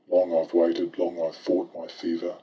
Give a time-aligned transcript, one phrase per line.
[0.09, 2.35] Long I've waited, long I've fought my fever.